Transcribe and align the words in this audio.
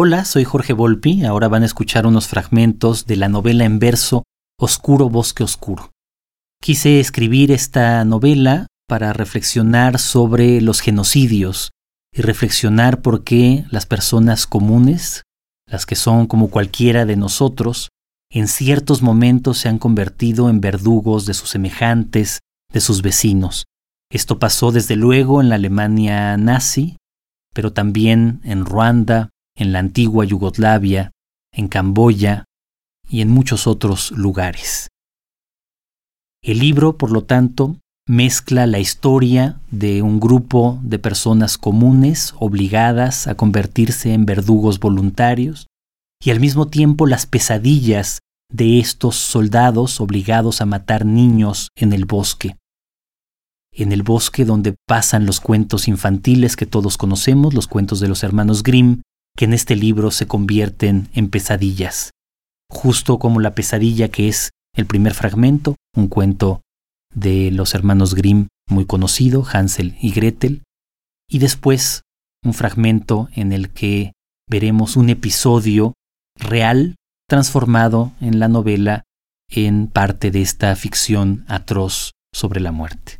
Hola, 0.00 0.24
soy 0.24 0.44
Jorge 0.44 0.74
Volpi. 0.74 1.24
Ahora 1.24 1.48
van 1.48 1.64
a 1.64 1.66
escuchar 1.66 2.06
unos 2.06 2.28
fragmentos 2.28 3.06
de 3.06 3.16
la 3.16 3.28
novela 3.28 3.64
en 3.64 3.80
verso 3.80 4.22
Oscuro 4.56 5.10
Bosque 5.10 5.42
Oscuro. 5.42 5.90
Quise 6.62 7.00
escribir 7.00 7.50
esta 7.50 8.04
novela 8.04 8.68
para 8.86 9.12
reflexionar 9.12 9.98
sobre 9.98 10.60
los 10.60 10.78
genocidios 10.78 11.72
y 12.14 12.22
reflexionar 12.22 13.02
por 13.02 13.24
qué 13.24 13.64
las 13.72 13.86
personas 13.86 14.46
comunes, 14.46 15.24
las 15.66 15.84
que 15.84 15.96
son 15.96 16.28
como 16.28 16.48
cualquiera 16.48 17.04
de 17.04 17.16
nosotros, 17.16 17.88
en 18.30 18.46
ciertos 18.46 19.02
momentos 19.02 19.58
se 19.58 19.68
han 19.68 19.80
convertido 19.80 20.48
en 20.48 20.60
verdugos 20.60 21.26
de 21.26 21.34
sus 21.34 21.50
semejantes, 21.50 22.38
de 22.72 22.80
sus 22.80 23.02
vecinos. 23.02 23.64
Esto 24.12 24.38
pasó 24.38 24.70
desde 24.70 24.94
luego 24.94 25.40
en 25.40 25.48
la 25.48 25.56
Alemania 25.56 26.36
nazi, 26.36 26.98
pero 27.52 27.72
también 27.72 28.40
en 28.44 28.64
Ruanda, 28.64 29.30
en 29.58 29.72
la 29.72 29.80
antigua 29.80 30.24
Yugoslavia, 30.24 31.10
en 31.52 31.68
Camboya 31.68 32.44
y 33.08 33.20
en 33.20 33.28
muchos 33.28 33.66
otros 33.66 34.12
lugares. 34.12 34.88
El 36.42 36.60
libro, 36.60 36.96
por 36.96 37.10
lo 37.10 37.24
tanto, 37.24 37.76
mezcla 38.06 38.66
la 38.66 38.78
historia 38.78 39.60
de 39.70 40.00
un 40.02 40.20
grupo 40.20 40.78
de 40.82 40.98
personas 40.98 41.58
comunes 41.58 42.32
obligadas 42.38 43.26
a 43.26 43.34
convertirse 43.34 44.14
en 44.14 44.24
verdugos 44.24 44.78
voluntarios 44.78 45.66
y 46.22 46.30
al 46.30 46.40
mismo 46.40 46.68
tiempo 46.68 47.06
las 47.06 47.26
pesadillas 47.26 48.20
de 48.50 48.78
estos 48.78 49.16
soldados 49.16 50.00
obligados 50.00 50.60
a 50.60 50.66
matar 50.66 51.04
niños 51.04 51.68
en 51.76 51.92
el 51.92 52.06
bosque. 52.06 52.56
En 53.72 53.92
el 53.92 54.02
bosque 54.02 54.44
donde 54.44 54.74
pasan 54.86 55.26
los 55.26 55.40
cuentos 55.40 55.86
infantiles 55.86 56.56
que 56.56 56.66
todos 56.66 56.96
conocemos, 56.96 57.52
los 57.52 57.66
cuentos 57.66 58.00
de 58.00 58.08
los 58.08 58.24
hermanos 58.24 58.62
Grimm, 58.62 59.02
que 59.38 59.44
en 59.44 59.52
este 59.54 59.76
libro 59.76 60.10
se 60.10 60.26
convierten 60.26 61.10
en 61.14 61.30
pesadillas, 61.30 62.10
justo 62.68 63.20
como 63.20 63.38
la 63.38 63.54
pesadilla 63.54 64.08
que 64.08 64.26
es 64.26 64.50
el 64.74 64.84
primer 64.84 65.14
fragmento, 65.14 65.76
un 65.94 66.08
cuento 66.08 66.62
de 67.14 67.52
los 67.52 67.72
hermanos 67.74 68.16
Grimm 68.16 68.48
muy 68.68 68.84
conocido, 68.84 69.46
Hansel 69.48 69.96
y 70.00 70.10
Gretel, 70.10 70.64
y 71.30 71.38
después 71.38 72.02
un 72.44 72.52
fragmento 72.52 73.28
en 73.32 73.52
el 73.52 73.70
que 73.70 74.12
veremos 74.50 74.96
un 74.96 75.08
episodio 75.08 75.94
real 76.34 76.96
transformado 77.28 78.10
en 78.20 78.40
la 78.40 78.48
novela 78.48 79.04
en 79.48 79.86
parte 79.86 80.32
de 80.32 80.42
esta 80.42 80.74
ficción 80.74 81.44
atroz 81.46 82.10
sobre 82.34 82.58
la 82.58 82.72
muerte. 82.72 83.17